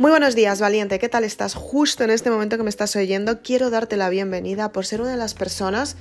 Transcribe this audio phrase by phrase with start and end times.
[0.00, 0.98] Muy buenos días, valiente.
[0.98, 1.52] ¿Qué tal estás?
[1.52, 5.10] Justo en este momento que me estás oyendo, quiero darte la bienvenida por ser una
[5.10, 5.96] de las personas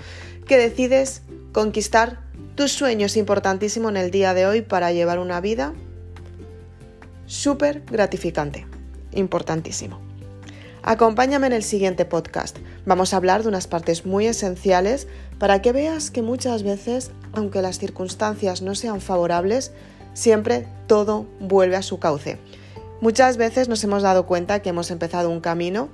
[0.48, 2.22] que decides conquistar
[2.56, 5.74] tus sueños importantísimo en el día de hoy para llevar una vida
[7.26, 8.66] súper gratificante.
[9.12, 10.00] Importantísimo.
[10.82, 12.58] Acompáñame en el siguiente podcast.
[12.86, 15.10] Vamos a hablar de unas partes muy esenciales
[15.40, 19.74] para que veas que muchas veces, aunque las circunstancias no sean favorables,
[20.14, 22.40] siempre todo vuelve a su cauce.
[23.02, 25.90] Muchas veces nos hemos dado cuenta que hemos empezado un camino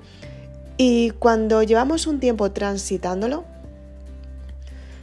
[0.78, 3.46] y cuando llevamos un tiempo transitándolo,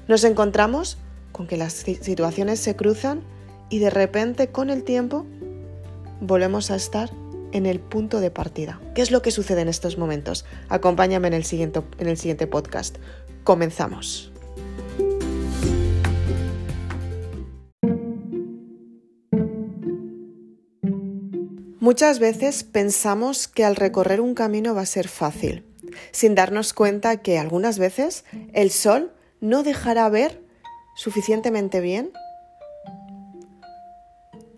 [0.09, 0.99] nos encontramos
[1.31, 3.23] con que las situaciones se cruzan
[3.71, 5.25] y de repente con el tiempo
[6.21, 7.11] volvemos a estar
[7.53, 8.81] en el punto de partida.
[8.95, 10.45] ¿Qué es lo que sucede en estos momentos?
[10.69, 12.97] Acompáñame en el siguiente, en el siguiente podcast.
[13.45, 14.32] Comenzamos.
[21.93, 25.67] Muchas veces pensamos que al recorrer un camino va a ser fácil,
[26.11, 29.13] sin darnos cuenta que algunas veces el sol
[29.43, 30.41] no dejará ver
[30.97, 32.11] suficientemente bien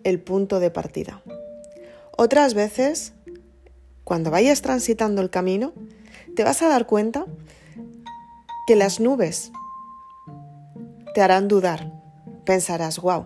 [0.05, 1.21] el punto de partida.
[2.15, 3.11] Otras veces,
[4.05, 5.73] cuando vayas transitando el camino,
[6.37, 7.25] te vas a dar cuenta
[8.65, 9.51] que las nubes
[11.13, 11.91] te harán dudar.
[12.45, 13.25] Pensarás, wow,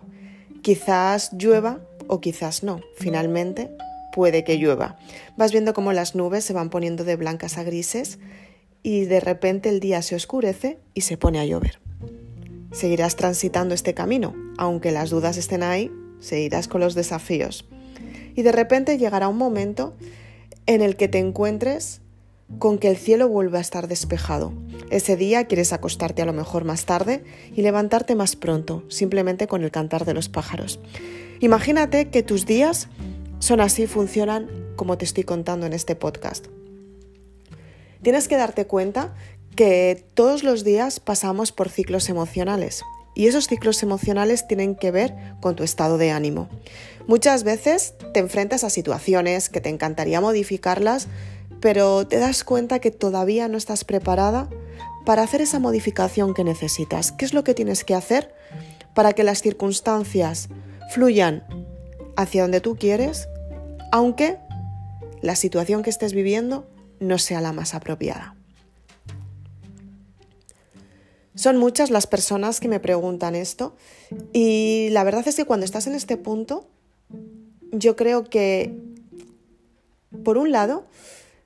[0.64, 2.82] quizás llueva o quizás no.
[2.96, 3.70] Finalmente,
[4.14, 4.98] puede que llueva.
[5.38, 8.20] Vas viendo cómo las nubes se van poniendo de blancas a grises
[8.84, 11.80] y de repente el día se oscurece y se pone a llover.
[12.72, 17.66] Seguirás transitando este camino, aunque las dudas estén ahí, seguirás con los desafíos.
[18.36, 19.96] Y de repente llegará un momento
[20.66, 22.02] en el que te encuentres
[22.58, 24.54] con que el cielo vuelve a estar despejado.
[24.90, 27.24] Ese día quieres acostarte a lo mejor más tarde
[27.56, 30.80] y levantarte más pronto, simplemente con el cantar de los pájaros.
[31.42, 32.88] Imagínate que tus días
[33.40, 36.48] son así, funcionan como te estoy contando en este podcast.
[38.02, 39.14] Tienes que darte cuenta
[39.56, 42.84] que todos los días pasamos por ciclos emocionales
[43.16, 46.48] y esos ciclos emocionales tienen que ver con tu estado de ánimo.
[47.08, 51.08] Muchas veces te enfrentas a situaciones que te encantaría modificarlas,
[51.60, 54.48] pero te das cuenta que todavía no estás preparada
[55.06, 57.12] para hacer esa modificación que necesitas.
[57.12, 58.34] ¿Qué es lo que tienes que hacer
[58.94, 60.50] para que las circunstancias
[60.94, 61.44] fluyan
[62.20, 63.30] hacia donde tú quieres,
[63.94, 64.38] aunque
[65.22, 66.68] la situación que estés viviendo
[67.00, 68.36] no sea la más apropiada.
[71.34, 73.74] Son muchas las personas que me preguntan esto
[74.34, 76.68] y la verdad es que cuando estás en este punto,
[77.72, 78.78] yo creo que,
[80.26, 80.88] por un lado,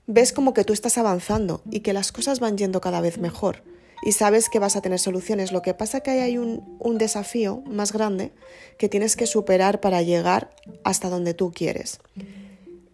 [0.07, 3.61] ves como que tú estás avanzando y que las cosas van yendo cada vez mejor
[4.05, 5.51] y sabes que vas a tener soluciones.
[5.51, 8.33] Lo que pasa que hay un, un desafío más grande
[8.77, 10.49] que tienes que superar para llegar
[10.83, 11.99] hasta donde tú quieres.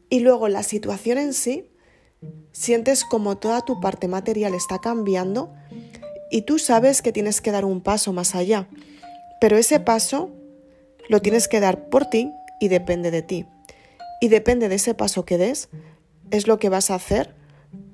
[0.09, 1.69] Y luego la situación en sí,
[2.51, 5.53] sientes como toda tu parte material está cambiando
[6.31, 8.67] y tú sabes que tienes que dar un paso más allá.
[9.41, 10.29] Pero ese paso
[11.07, 13.45] lo tienes que dar por ti y depende de ti.
[14.21, 15.69] Y depende de ese paso que des,
[16.29, 17.33] es lo que vas a hacer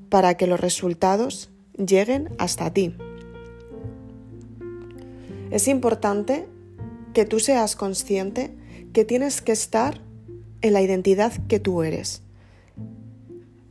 [0.09, 2.95] para que los resultados lleguen hasta ti.
[5.51, 6.47] Es importante
[7.13, 8.55] que tú seas consciente
[8.93, 10.01] que tienes que estar
[10.61, 12.21] en la identidad que tú eres.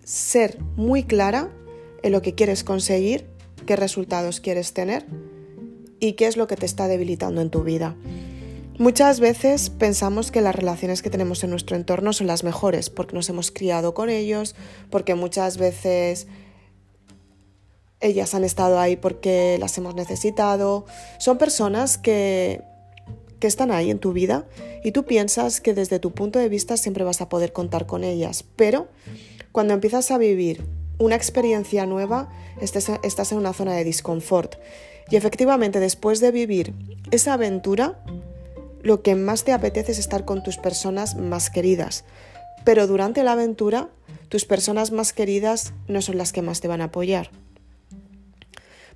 [0.05, 1.51] Ser muy clara
[2.03, 3.27] en lo que quieres conseguir,
[3.67, 5.07] qué resultados quieres tener
[5.99, 7.97] y qué es lo que te está debilitando en tu vida.
[8.79, 13.15] Muchas veces pensamos que las relaciones que tenemos en nuestro entorno son las mejores porque
[13.15, 14.57] nos hemos criado con ellos,
[14.91, 16.27] porque muchas veces
[18.01, 20.85] ellas han estado ahí porque las hemos necesitado.
[21.19, 22.63] Son personas que,
[23.41, 24.47] que están ahí en tu vida
[24.83, 28.05] y tú piensas que desde tu punto de vista siempre vas a poder contar con
[28.05, 28.45] ellas.
[28.57, 28.89] Pero
[29.53, 30.65] cuando empiezas a vivir
[30.99, 34.57] una experiencia nueva, estás en una zona de disconfort.
[35.11, 36.75] Y efectivamente, después de vivir
[37.11, 38.03] esa aventura,
[38.83, 42.05] lo que más te apetece es estar con tus personas más queridas.
[42.65, 43.89] Pero durante la aventura,
[44.29, 47.31] tus personas más queridas no son las que más te van a apoyar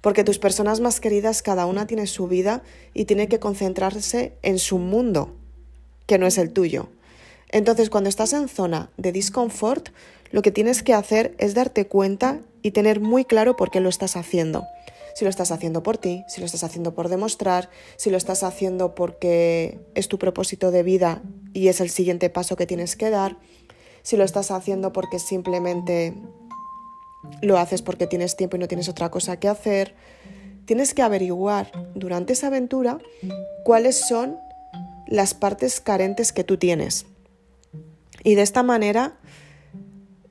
[0.00, 2.62] porque tus personas más queridas cada una tiene su vida
[2.94, 5.34] y tiene que concentrarse en su mundo,
[6.06, 6.88] que no es el tuyo.
[7.50, 9.88] Entonces, cuando estás en zona de disconfort,
[10.30, 13.88] lo que tienes que hacer es darte cuenta y tener muy claro por qué lo
[13.88, 14.66] estás haciendo.
[15.14, 18.42] Si lo estás haciendo por ti, si lo estás haciendo por demostrar, si lo estás
[18.42, 21.22] haciendo porque es tu propósito de vida
[21.52, 23.36] y es el siguiente paso que tienes que dar,
[24.02, 26.14] si lo estás haciendo porque simplemente
[27.42, 29.94] lo haces porque tienes tiempo y no tienes otra cosa que hacer.
[30.64, 32.98] Tienes que averiguar durante esa aventura
[33.64, 34.38] cuáles son
[35.06, 37.06] las partes carentes que tú tienes.
[38.24, 39.18] Y de esta manera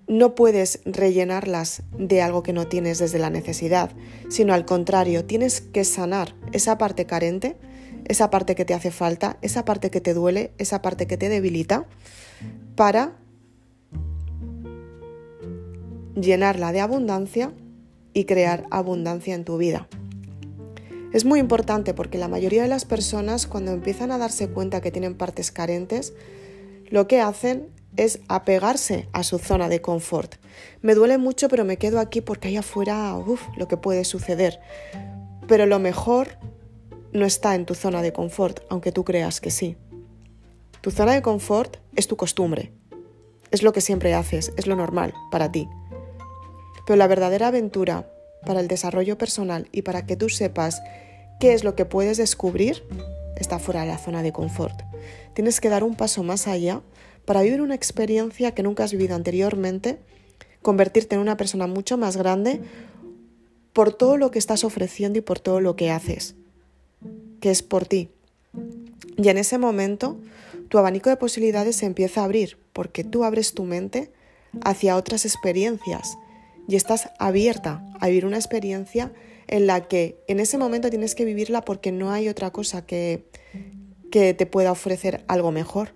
[0.08, 3.92] no puedes rellenarlas de algo que no tienes desde la necesidad,
[4.30, 7.58] sino al contrario, tienes que sanar esa parte carente,
[8.06, 11.28] esa parte que te hace falta, esa parte que te duele, esa parte que te
[11.28, 11.86] debilita,
[12.76, 13.18] para
[16.22, 17.54] llenarla de abundancia
[18.14, 19.88] y crear abundancia en tu vida.
[21.14, 24.92] Es muy importante porque la mayoría de las personas cuando empiezan a darse cuenta que
[24.92, 26.14] tienen partes carentes,
[26.90, 30.36] lo que hacen es apegarse a su zona de confort.
[30.82, 34.60] Me duele mucho, pero me quedo aquí porque ahí afuera, uff, lo que puede suceder.
[35.48, 36.38] Pero lo mejor
[37.14, 39.78] no está en tu zona de confort, aunque tú creas que sí.
[40.82, 42.74] Tu zona de confort es tu costumbre.
[43.50, 45.68] Es lo que siempre haces, es lo normal para ti.
[46.88, 48.10] Pero la verdadera aventura
[48.46, 50.82] para el desarrollo personal y para que tú sepas
[51.38, 52.82] qué es lo que puedes descubrir
[53.36, 54.74] está fuera de la zona de confort.
[55.34, 56.82] Tienes que dar un paso más allá
[57.26, 60.00] para vivir una experiencia que nunca has vivido anteriormente,
[60.62, 62.62] convertirte en una persona mucho más grande
[63.74, 66.36] por todo lo que estás ofreciendo y por todo lo que haces,
[67.42, 68.12] que es por ti.
[69.18, 70.18] Y en ese momento
[70.70, 74.10] tu abanico de posibilidades se empieza a abrir porque tú abres tu mente
[74.64, 76.18] hacia otras experiencias
[76.68, 79.12] y estás abierta a vivir una experiencia
[79.48, 83.26] en la que en ese momento tienes que vivirla porque no hay otra cosa que,
[84.12, 85.94] que te pueda ofrecer algo mejor.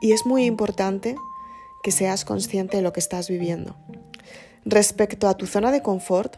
[0.00, 1.16] Y es muy importante
[1.82, 3.76] que seas consciente de lo que estás viviendo.
[4.64, 6.36] Respecto a tu zona de confort,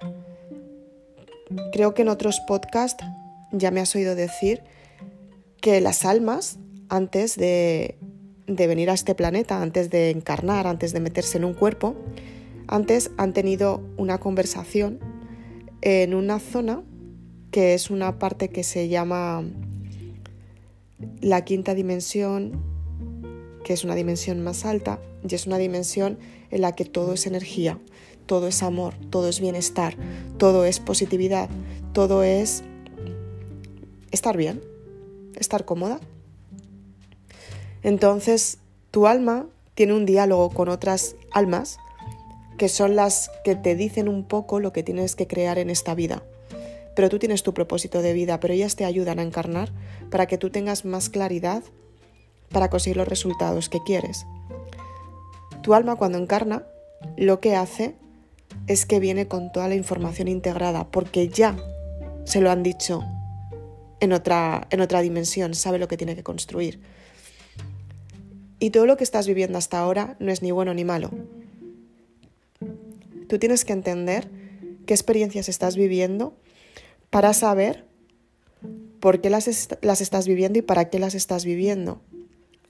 [1.72, 3.04] creo que en otros podcasts
[3.52, 4.62] ya me has oído decir
[5.60, 6.58] que las almas,
[6.88, 7.98] antes de,
[8.46, 11.94] de venir a este planeta, antes de encarnar, antes de meterse en un cuerpo,
[12.66, 15.00] antes han tenido una conversación
[15.82, 16.82] en una zona
[17.50, 19.44] que es una parte que se llama
[21.20, 22.62] la quinta dimensión
[23.64, 26.18] que es una dimensión más alta y es una dimensión
[26.50, 27.80] en la que todo es energía,
[28.26, 29.96] todo es amor, todo es bienestar,
[30.38, 31.48] todo es positividad,
[31.92, 32.62] todo es
[34.12, 34.62] estar bien,
[35.34, 35.98] estar cómoda.
[37.82, 38.58] Entonces,
[38.90, 41.78] tu alma tiene un diálogo con otras almas
[42.64, 45.94] que son las que te dicen un poco lo que tienes que crear en esta
[45.94, 46.22] vida.
[46.96, 49.70] Pero tú tienes tu propósito de vida, pero ellas te ayudan a encarnar
[50.10, 51.62] para que tú tengas más claridad
[52.48, 54.24] para conseguir los resultados que quieres.
[55.62, 56.64] Tu alma cuando encarna
[57.18, 57.96] lo que hace
[58.66, 61.58] es que viene con toda la información integrada porque ya
[62.24, 63.04] se lo han dicho
[64.00, 66.80] en otra, en otra dimensión, sabe lo que tiene que construir.
[68.58, 71.10] Y todo lo que estás viviendo hasta ahora no es ni bueno ni malo.
[73.28, 74.30] Tú tienes que entender
[74.86, 76.36] qué experiencias estás viviendo
[77.10, 77.84] para saber
[79.00, 82.00] por qué las, estás viviendo y para qué las estás viviendo.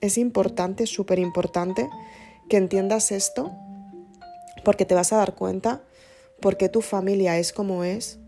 [0.01, 1.89] Es importante, súper importante
[2.49, 3.53] que entiendas esto
[4.65, 5.83] porque te vas a dar cuenta
[6.41, 8.19] por qué tu familia es como es,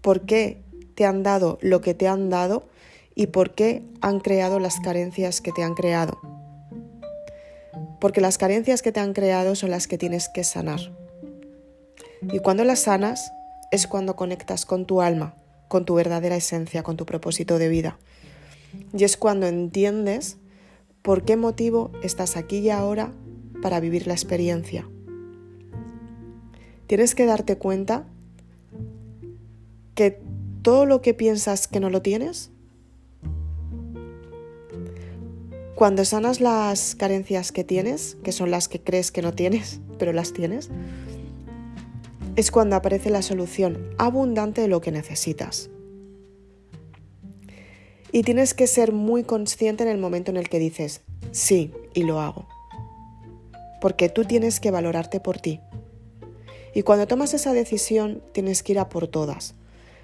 [0.00, 0.62] por qué
[0.94, 2.66] te han dado lo que te han dado
[3.14, 6.18] y por qué han creado las carencias que te han creado.
[8.00, 11.03] Porque las carencias que te han creado son las que tienes que sanar.
[12.32, 13.32] Y cuando las sanas
[13.70, 15.34] es cuando conectas con tu alma,
[15.68, 17.98] con tu verdadera esencia, con tu propósito de vida.
[18.96, 20.38] Y es cuando entiendes
[21.02, 23.12] por qué motivo estás aquí y ahora
[23.62, 24.88] para vivir la experiencia.
[26.86, 28.06] Tienes que darte cuenta
[29.94, 30.20] que
[30.62, 32.50] todo lo que piensas que no lo tienes,
[35.74, 40.12] cuando sanas las carencias que tienes, que son las que crees que no tienes, pero
[40.12, 40.70] las tienes,
[42.36, 45.70] es cuando aparece la solución abundante de lo que necesitas.
[48.10, 52.04] Y tienes que ser muy consciente en el momento en el que dices, sí, y
[52.04, 52.46] lo hago.
[53.80, 55.60] Porque tú tienes que valorarte por ti.
[56.74, 59.54] Y cuando tomas esa decisión, tienes que ir a por todas.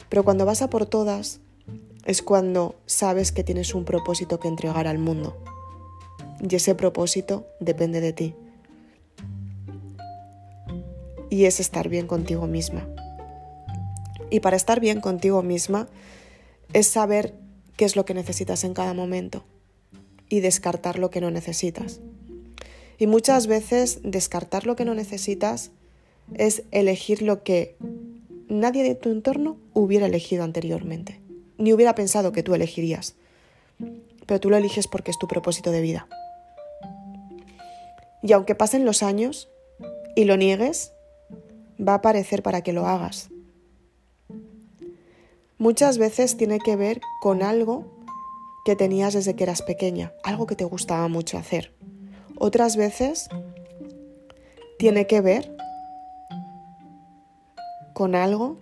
[0.08, 1.40] Pero cuando vas a por todas,
[2.04, 5.36] es cuando sabes que tienes un propósito que entregar al mundo.
[6.48, 8.34] Y ese propósito depende de ti.
[11.30, 12.86] Y es estar bien contigo misma.
[14.30, 15.88] Y para estar bien contigo misma
[16.72, 17.34] es saber
[17.76, 19.44] qué es lo que necesitas en cada momento
[20.28, 22.00] y descartar lo que no necesitas.
[22.98, 25.70] Y muchas veces descartar lo que no necesitas
[26.34, 27.76] es elegir lo que
[28.48, 31.20] nadie de tu entorno hubiera elegido anteriormente,
[31.58, 33.14] ni hubiera pensado que tú elegirías.
[34.26, 36.08] Pero tú lo eliges porque es tu propósito de vida.
[38.22, 39.48] Y aunque pasen los años
[40.14, 40.92] y lo niegues,
[41.86, 43.30] va a aparecer para que lo hagas
[45.60, 47.84] muchas veces tiene que ver con algo
[48.64, 51.72] que tenías desde que eras pequeña, algo que te gustaba mucho hacer.
[52.36, 53.28] Otras veces
[54.78, 55.54] tiene que ver
[57.92, 58.58] con algo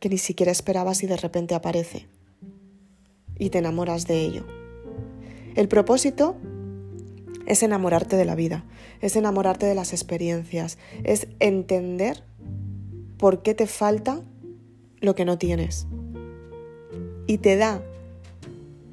[0.00, 2.08] que ni siquiera esperabas y de repente aparece
[3.38, 4.44] y te enamoras de ello.
[5.54, 6.36] El propósito
[7.46, 8.64] es enamorarte de la vida,
[9.00, 12.22] es enamorarte de las experiencias, es entender
[13.18, 14.20] por qué te falta
[15.00, 15.86] lo que no tienes.
[17.26, 17.82] Y te da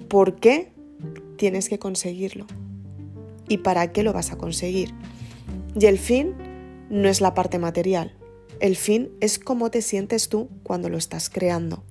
[0.08, 0.72] por qué
[1.38, 2.46] tienes que conseguirlo
[3.48, 4.94] y para qué lo vas a conseguir.
[5.79, 6.36] Y el fin
[6.89, 8.15] no es la parte material,
[8.60, 11.84] el fin es cómo te sientes tú cuando lo estás creando.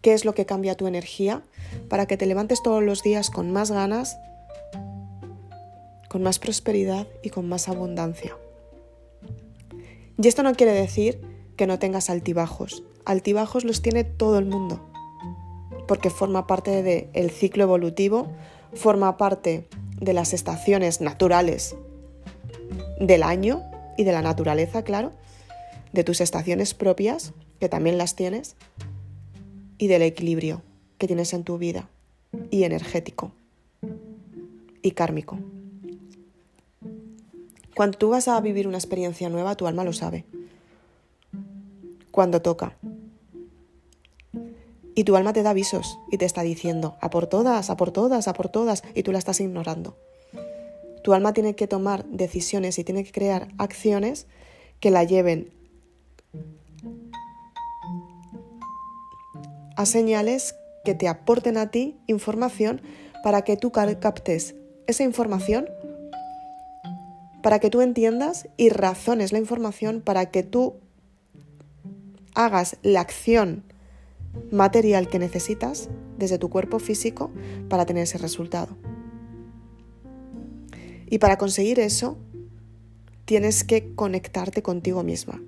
[0.00, 1.42] ¿Qué es lo que cambia tu energía
[1.88, 4.16] para que te levantes todos los días con más ganas,
[6.12, 8.36] con más prosperidad y con más abundancia?
[10.22, 11.18] Y esto no quiere decir
[11.56, 12.84] que no tengas altibajos.
[13.06, 14.86] Altibajos los tiene todo el mundo,
[15.88, 18.30] porque forma parte del ciclo evolutivo,
[18.74, 19.66] forma parte
[20.02, 21.76] de las estaciones naturales
[23.00, 23.62] del año
[23.96, 25.12] y de la naturaleza, claro,
[25.94, 28.56] de tus estaciones propias, que también las tienes,
[29.78, 30.60] y del equilibrio
[30.98, 31.88] que tienes en tu vida,
[32.50, 33.32] y energético,
[34.82, 35.38] y kármico.
[37.74, 40.24] Cuando tú vas a vivir una experiencia nueva, tu alma lo sabe.
[42.10, 42.76] Cuando toca.
[44.94, 47.90] Y tu alma te da avisos y te está diciendo, a por todas, a por
[47.90, 49.96] todas, a por todas, y tú la estás ignorando.
[51.02, 54.26] Tu alma tiene que tomar decisiones y tiene que crear acciones
[54.80, 55.50] que la lleven
[59.76, 62.82] a señales que te aporten a ti información
[63.22, 64.54] para que tú captes
[64.86, 65.68] esa información,
[67.42, 70.76] para que tú entiendas y razones la información, para que tú
[72.34, 73.64] hagas la acción
[74.50, 77.30] material que necesitas desde tu cuerpo físico
[77.68, 78.76] para tener ese resultado.
[81.10, 82.16] Y para conseguir eso,
[83.24, 85.42] tienes que conectarte contigo misma,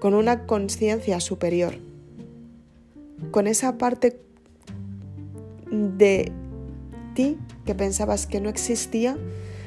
[0.00, 1.78] con una conciencia superior,
[3.30, 4.20] con esa parte
[5.70, 6.32] de
[7.14, 9.16] ti que pensabas que no existía,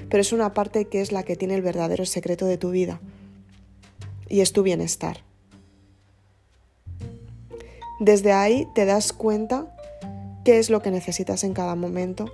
[0.09, 2.99] pero es una parte que es la que tiene el verdadero secreto de tu vida
[4.27, 5.23] y es tu bienestar.
[7.99, 9.75] Desde ahí te das cuenta
[10.45, 12.31] qué es lo que necesitas en cada momento,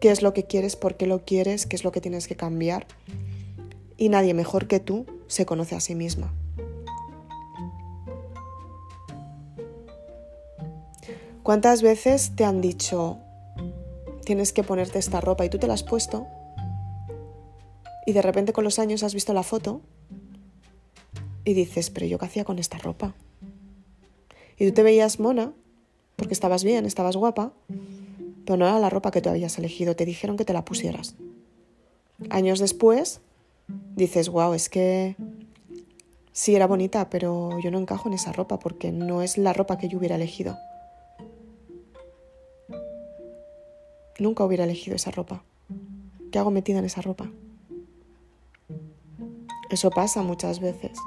[0.00, 2.36] qué es lo que quieres, por qué lo quieres, qué es lo que tienes que
[2.36, 2.86] cambiar.
[3.96, 6.34] Y nadie mejor que tú se conoce a sí misma.
[11.42, 13.18] ¿Cuántas veces te han dicho,
[14.24, 16.26] tienes que ponerte esta ropa y tú te la has puesto?
[18.06, 19.82] Y de repente con los años has visto la foto
[21.44, 23.14] y dices, pero yo qué hacía con esta ropa?
[24.58, 25.52] Y tú te veías mona,
[26.16, 27.52] porque estabas bien, estabas guapa,
[28.46, 31.16] pero no era la ropa que tú habías elegido, te dijeron que te la pusieras.
[32.30, 33.20] Años después,
[33.96, 35.16] dices, wow, es que
[36.32, 39.78] sí era bonita, pero yo no encajo en esa ropa porque no es la ropa
[39.78, 40.56] que yo hubiera elegido.
[44.18, 45.44] Nunca hubiera elegido esa ropa.
[46.32, 47.30] ¿Qué hago metida en esa ropa?
[49.70, 50.98] Eso pasa muchas veces.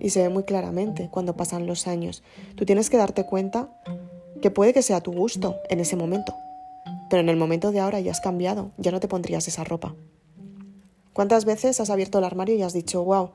[0.00, 2.22] Y se ve muy claramente cuando pasan los años.
[2.56, 3.68] Tú tienes que darte cuenta
[4.40, 6.34] que puede que sea tu gusto en ese momento,
[7.08, 9.94] pero en el momento de ahora ya has cambiado, ya no te pondrías esa ropa.
[11.12, 13.30] ¿Cuántas veces has abierto el armario y has dicho, wow,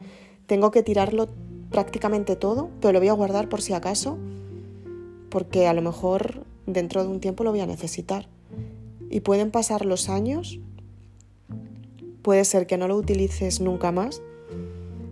[0.48, 1.30] tengo que tirarlo
[1.70, 4.18] prácticamente todo, pero lo voy a guardar por si acaso,
[5.30, 8.28] porque a lo mejor dentro de un tiempo lo voy a necesitar?
[9.10, 10.60] y pueden pasar los años,
[12.22, 14.22] puede ser que no lo utilices nunca más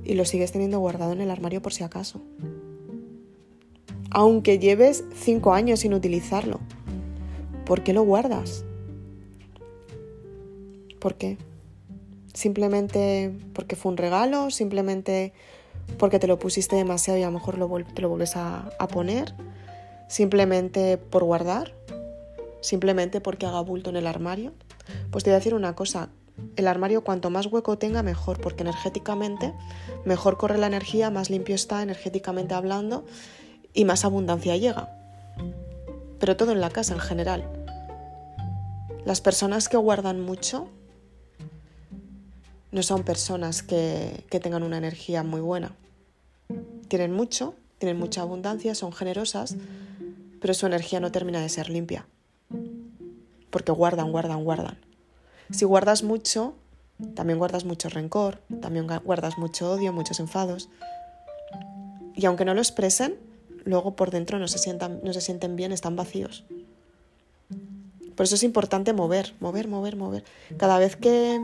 [0.04, 2.22] y lo sigues teniendo guardado en el armario por si acaso.
[4.12, 6.60] Aunque lleves cinco años sin utilizarlo,
[7.66, 8.64] ¿por qué lo guardas?
[11.00, 11.38] ¿Por qué?
[12.34, 15.34] Simplemente porque fue un regalo, simplemente
[15.98, 17.56] porque te lo pusiste demasiado y a lo mejor
[17.94, 19.34] te lo vuelves a, a poner,
[20.08, 21.74] simplemente por guardar
[22.66, 24.52] simplemente porque haga bulto en el armario?
[25.12, 26.10] Pues te voy a decir una cosa,
[26.56, 29.54] el armario cuanto más hueco tenga mejor, porque energéticamente
[30.06, 33.06] mejor corre la energía, más limpio está energéticamente hablando
[33.74, 34.90] y más abundancia llega.
[36.20, 37.50] Pero todo en la casa en general.
[39.06, 40.68] Las personas que guardan mucho
[42.72, 45.76] no son personas que, tengan una energía muy buena.
[46.88, 49.56] Tienen mucho, tienen mucha abundancia, son generosas,
[50.42, 52.06] pero su energía no termina de ser limpia
[53.56, 54.78] porque guardan, guardan, guardan.
[55.52, 56.56] Si guardas mucho,
[57.14, 60.70] también guardas mucho rencor, también guardas mucho odio, muchos enfados.
[62.16, 63.16] Y aunque no lo expresen,
[63.66, 66.46] luego por dentro no se, sientan, no se sienten bien, están vacíos.
[68.16, 70.24] Por eso es importante mover, mover, mover, mover.
[70.58, 71.40] Cada vez que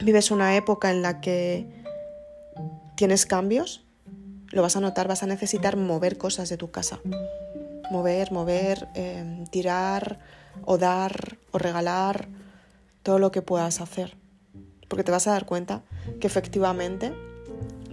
[0.00, 1.66] vives una época en la que
[2.96, 3.84] tienes cambios,
[4.50, 6.98] lo vas a notar, vas a necesitar mover cosas de tu casa.
[7.90, 10.18] Mover, mover, em, tirar
[10.64, 12.28] o dar o regalar
[13.02, 14.16] todo lo que puedas hacer.
[14.88, 15.84] Porque te vas a dar cuenta
[16.20, 17.12] que efectivamente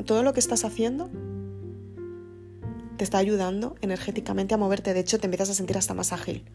[0.05, 1.09] todo lo que estás haciendo
[2.97, 4.93] te está ayudando energéticamente a moverte.
[4.93, 6.45] De hecho, te empiezas a sentir hasta más ágil.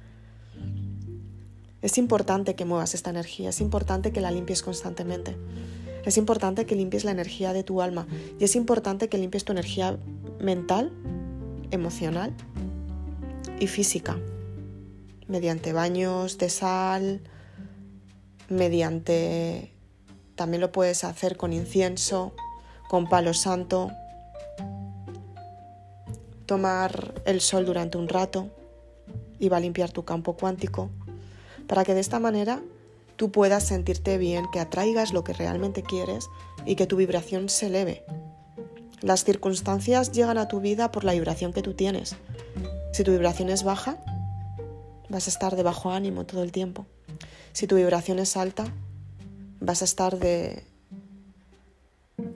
[1.80, 5.37] Es importante que muevas esta energía, es importante que la limpies constantemente.
[6.04, 8.06] Es importante que limpies la energía de tu alma
[8.38, 9.99] y es importante que limpies tu energía
[10.40, 10.92] mental,
[11.71, 12.35] emocional
[13.61, 14.18] y física,
[15.28, 17.21] mediante baños de sal,
[18.52, 19.73] mediante...
[20.35, 22.32] También lo puedes hacer con incienso,
[22.88, 23.90] con palo santo,
[26.47, 28.50] tomar el sol durante un rato
[29.38, 30.90] y va a limpiar tu campo cuántico,
[31.66, 32.62] para que de esta manera
[33.16, 36.28] tú puedas sentirte bien, que atraigas lo que realmente quieres
[36.64, 38.04] y que tu vibración se eleve.
[39.00, 42.16] Las circunstancias llegan a tu vida por la vibración que tú tienes.
[42.92, 43.97] Si tu vibración es baja,
[45.09, 46.87] vas a estar de bajo ánimo todo el tiempo.
[47.52, 48.64] Si tu vibración es alta,
[49.61, 50.64] vas a estar de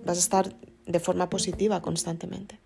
[0.04, 0.54] vas a estar
[0.86, 2.58] de forma positiva constantemente.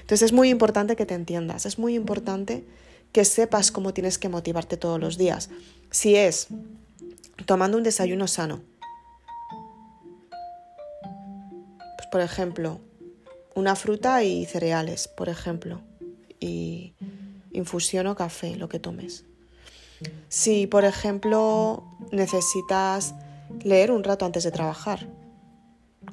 [0.00, 2.64] Entonces es muy importante que te entiendas, es muy importante
[3.12, 5.50] que sepas cómo tienes que motivarte todos los días.
[5.90, 6.48] Si es
[7.46, 8.60] tomando un desayuno sano,
[11.96, 12.80] pues por ejemplo,
[13.54, 15.80] una fruta y cereales, por ejemplo,
[16.40, 16.94] y
[17.52, 19.24] infusión o café, lo que tomes.
[20.28, 23.14] Si, por ejemplo, necesitas
[23.62, 25.06] leer un rato antes de trabajar,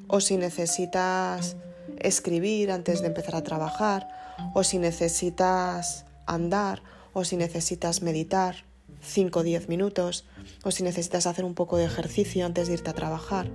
[0.07, 1.55] o si necesitas
[1.99, 4.07] escribir antes de empezar a trabajar,
[4.53, 6.83] o si necesitas andar,
[7.13, 8.65] o si necesitas meditar
[9.01, 10.25] 5 o 10 minutos,
[10.63, 13.49] o si necesitas hacer un poco de ejercicio antes de irte a trabajar.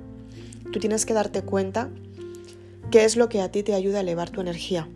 [0.72, 1.90] Tú tienes que darte cuenta
[2.90, 4.88] qué es lo que a ti te ayuda a elevar tu energía,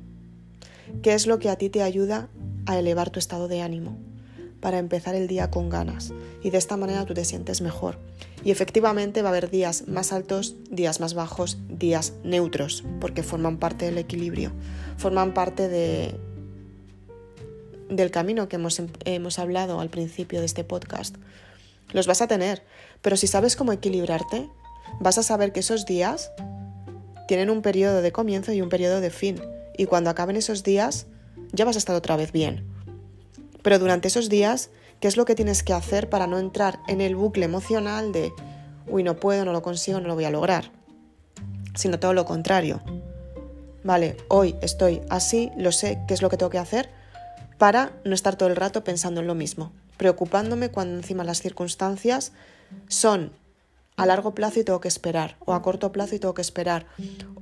[1.02, 2.28] qué es lo que a ti te ayuda
[2.66, 4.09] a elevar tu estado de ánimo
[4.60, 7.98] para empezar el día con ganas y de esta manera tú te sientes mejor.
[8.44, 13.58] Y efectivamente va a haber días más altos, días más bajos, días neutros, porque forman
[13.58, 14.52] parte del equilibrio,
[14.96, 16.14] forman parte de,
[17.90, 21.16] del camino que hemos, hemos hablado al principio de este podcast.
[21.92, 22.62] Los vas a tener,
[23.02, 24.48] pero si sabes cómo equilibrarte,
[25.00, 26.30] vas a saber que esos días
[27.28, 29.40] tienen un periodo de comienzo y un periodo de fin,
[29.76, 31.06] y cuando acaben esos días
[31.52, 32.69] ya vas a estar otra vez bien.
[33.62, 34.70] Pero durante esos días,
[35.00, 38.32] ¿qué es lo que tienes que hacer para no entrar en el bucle emocional de,
[38.86, 40.70] uy, no puedo, no lo consigo, no lo voy a lograr?
[41.74, 42.82] Sino todo lo contrario.
[43.82, 46.90] Vale, hoy estoy así, lo sé, ¿qué es lo que tengo que hacer?
[47.56, 52.32] Para no estar todo el rato pensando en lo mismo, preocupándome cuando encima las circunstancias
[52.88, 53.32] son
[53.96, 56.86] a largo plazo y tengo que esperar, o a corto plazo y tengo que esperar,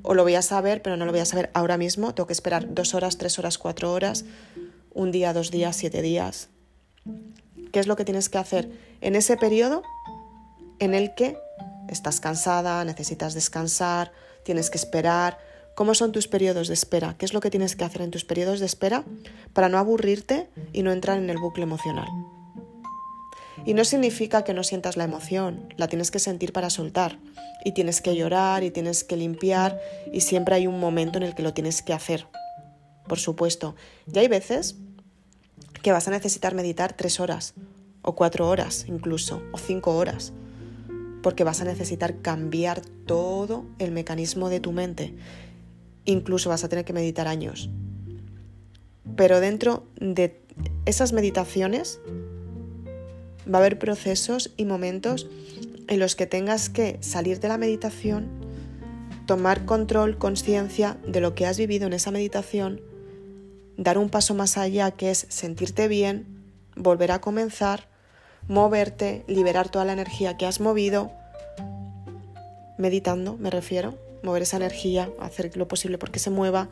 [0.02, 2.32] o lo voy a saber, pero no lo voy a saber ahora mismo, tengo que
[2.32, 4.24] esperar dos horas, tres horas, cuatro horas,
[4.98, 6.48] un día, dos días, siete días.
[7.72, 8.68] ¿Qué es lo que tienes que hacer
[9.00, 9.82] en ese periodo
[10.80, 11.38] en el que
[11.88, 14.12] estás cansada, necesitas descansar,
[14.44, 15.38] tienes que esperar?
[15.76, 17.14] ¿Cómo son tus periodos de espera?
[17.16, 19.04] ¿Qué es lo que tienes que hacer en tus periodos de espera
[19.52, 22.08] para no aburrirte y no entrar en el bucle emocional?
[23.64, 27.18] Y no significa que no sientas la emoción, la tienes que sentir para soltar.
[27.64, 29.80] Y tienes que llorar y tienes que limpiar
[30.12, 32.26] y siempre hay un momento en el que lo tienes que hacer.
[33.08, 33.76] Por supuesto.
[34.12, 34.76] Y hay veces
[35.82, 37.54] que vas a necesitar meditar tres horas,
[38.02, 40.32] o cuatro horas incluso, o cinco horas,
[41.22, 45.14] porque vas a necesitar cambiar todo el mecanismo de tu mente.
[46.04, 47.70] Incluso vas a tener que meditar años.
[49.16, 50.40] Pero dentro de
[50.86, 52.00] esas meditaciones
[53.52, 55.28] va a haber procesos y momentos
[55.88, 58.28] en los que tengas que salir de la meditación,
[59.26, 62.80] tomar control, conciencia de lo que has vivido en esa meditación
[63.78, 66.44] dar un paso más allá que es sentirte bien,
[66.76, 67.88] volver a comenzar,
[68.48, 71.12] moverte, liberar toda la energía que has movido,
[72.76, 76.68] meditando me refiero, mover esa energía, hacer lo posible porque se mueva,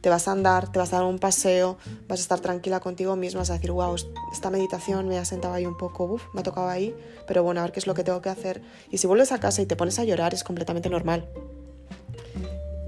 [0.00, 3.14] te vas a andar, te vas a dar un paseo, vas a estar tranquila contigo
[3.14, 3.94] misma, vas a decir, wow,
[4.32, 6.94] esta meditación me ha sentado ahí un poco, uff, me ha tocado ahí,
[7.28, 8.62] pero bueno, a ver qué es lo que tengo que hacer.
[8.90, 11.28] Y si vuelves a casa y te pones a llorar, es completamente normal.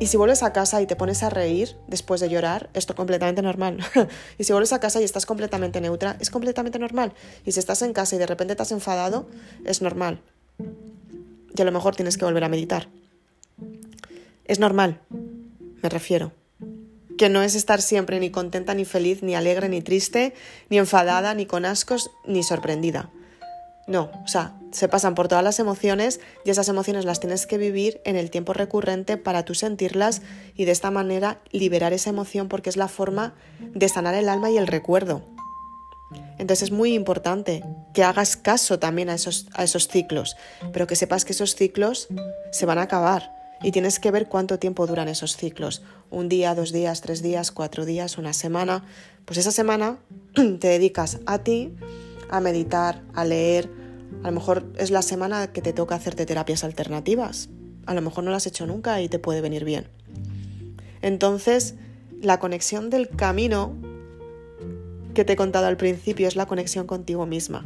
[0.01, 2.97] Y si vuelves a casa y te pones a reír después de llorar, esto es
[2.97, 3.79] completamente normal.
[4.39, 7.13] y si vuelves a casa y estás completamente neutra, es completamente normal.
[7.45, 9.29] Y si estás en casa y de repente te has enfadado,
[9.67, 10.23] es normal.
[11.55, 12.89] Y a lo mejor tienes que volver a meditar.
[14.47, 15.01] Es normal,
[15.83, 16.33] me refiero.
[17.19, 20.33] que no es estar siempre ni contenta, ni feliz, ni alegre, ni triste,
[20.71, 23.11] ni enfadada, ni con ascos, ni sorprendida.
[23.91, 27.59] No, o sea, se pasan por todas las emociones y esas emociones las tienes que
[27.59, 30.23] vivir en el tiempo recurrente para tú sentirlas
[30.55, 34.49] y de esta manera liberar esa emoción porque es la forma de sanar el alma
[34.49, 35.25] y el recuerdo.
[36.39, 40.37] Entonces es muy importante que hagas caso también a esos, a esos ciclos,
[40.73, 42.07] pero que sepas que esos ciclos
[42.53, 45.83] se van a acabar y tienes que ver cuánto tiempo duran esos ciclos.
[46.11, 48.85] Un día, dos días, tres días, cuatro días, una semana.
[49.25, 49.99] Pues esa semana
[50.35, 51.75] te dedicas a ti,
[52.31, 53.80] a meditar, a leer.
[54.23, 57.49] A lo mejor es la semana que te toca hacerte terapias alternativas.
[57.87, 59.89] A lo mejor no las has hecho nunca y te puede venir bien.
[61.03, 61.75] Entonces,
[62.21, 63.75] la conexión del camino
[65.15, 67.65] que te he contado al principio es la conexión contigo misma.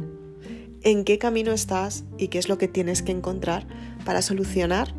[0.81, 3.67] ¿En qué camino estás y qué es lo que tienes que encontrar
[4.05, 4.93] para solucionar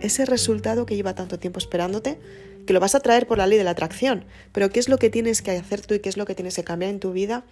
[0.00, 2.18] ese resultado que lleva tanto tiempo esperándote?
[2.66, 4.98] Que lo vas a traer por la ley de la atracción, pero ¿qué es lo
[4.98, 7.12] que tienes que hacer tú y qué es lo que tienes que cambiar en tu
[7.12, 7.44] vida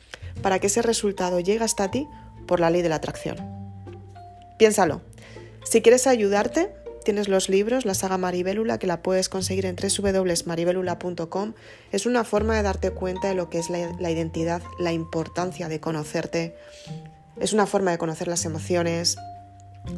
[0.42, 2.06] para que ese resultado llegue hasta ti
[2.46, 3.36] por la ley de la atracción?
[4.58, 5.02] Piénsalo.
[5.64, 6.72] Si quieres ayudarte,
[7.06, 11.54] Tienes los libros, la saga Maribélula, que la puedes conseguir en www.maribelula.com.
[11.92, 15.68] Es una forma de darte cuenta de lo que es la, la identidad, la importancia
[15.68, 16.56] de conocerte.
[17.38, 19.18] Es una forma de conocer las emociones.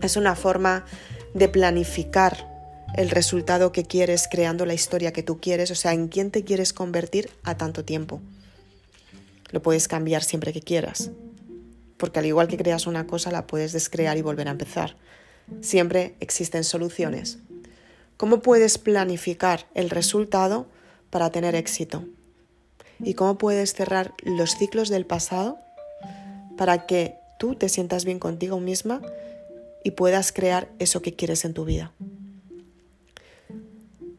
[0.02, 0.84] Es una forma
[1.32, 2.46] de planificar
[2.94, 6.44] el resultado que quieres creando la historia que tú quieres, o sea, en quién te
[6.44, 8.20] quieres convertir a tanto tiempo.
[9.50, 11.10] Lo puedes cambiar siempre que quieras,
[11.98, 14.96] porque al igual que creas una cosa, la puedes descrear y volver a empezar.
[15.60, 17.38] Siempre existen soluciones.
[18.16, 20.66] ¿Cómo puedes planificar el resultado
[21.10, 22.04] para tener éxito?
[23.00, 25.58] ¿Y cómo puedes cerrar los ciclos del pasado
[26.56, 29.00] para que tú te sientas bien contigo misma
[29.84, 31.92] y puedas crear eso que quieres en tu vida?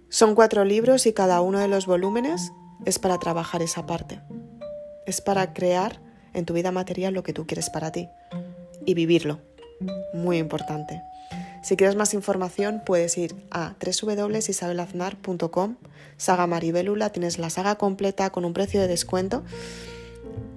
[0.09, 2.51] Son cuatro libros y cada uno de los volúmenes
[2.85, 4.21] es para trabajar esa parte.
[5.05, 6.01] Es para crear
[6.33, 8.09] en tu vida material lo que tú quieres para ti
[8.85, 9.39] y vivirlo.
[10.13, 11.01] Muy importante.
[11.61, 15.75] Si quieres más información puedes ir a www.isabelaznar.com,
[16.17, 19.43] saga Maribelula, tienes la saga completa con un precio de descuento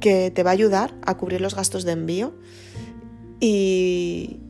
[0.00, 2.34] que te va a ayudar a cubrir los gastos de envío
[3.40, 4.40] y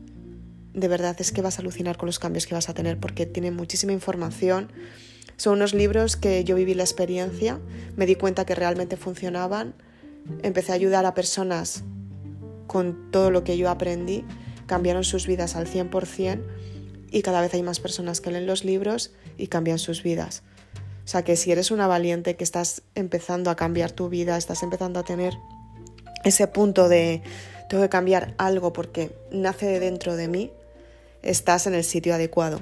[0.73, 3.25] de verdad es que vas a alucinar con los cambios que vas a tener porque
[3.25, 4.71] tiene muchísima información.
[5.37, 7.59] Son unos libros que yo viví la experiencia,
[7.95, 9.73] me di cuenta que realmente funcionaban,
[10.41, 11.83] empecé a ayudar a personas
[12.67, 14.25] con todo lo que yo aprendí
[14.65, 16.41] cambiaron sus vidas al 100%
[17.11, 20.43] y cada vez hay más personas que leen los libros y cambian sus vidas.
[21.05, 24.63] O sea que si eres una valiente que estás empezando a cambiar tu vida, estás
[24.63, 25.33] empezando a tener
[26.23, 27.21] ese punto de
[27.69, 30.51] tengo que cambiar algo porque nace de dentro de mí,
[31.21, 32.61] estás en el sitio adecuado.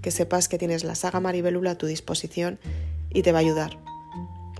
[0.00, 2.58] Que sepas que tienes la saga Maribelula a tu disposición
[3.10, 3.78] y te va a ayudar,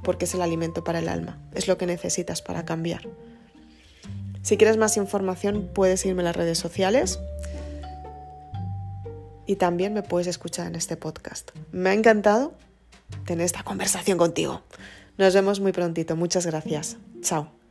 [0.03, 3.09] porque es el alimento para el alma, es lo que necesitas para cambiar.
[4.43, 7.21] Si quieres más información puedes seguirme en las redes sociales
[9.47, 11.51] y también me puedes escuchar en este podcast.
[11.71, 12.55] Me ha encantado
[13.25, 14.63] tener esta conversación contigo.
[15.19, 16.17] Nos vemos muy prontito.
[16.17, 16.97] Muchas gracias.
[17.21, 17.62] Chao.